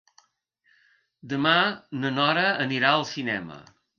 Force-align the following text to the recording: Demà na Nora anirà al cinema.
Demà 1.33 1.51
na 1.99 2.13
Nora 2.17 2.47
anirà 2.65 2.95
al 3.01 3.09
cinema. 3.13 3.63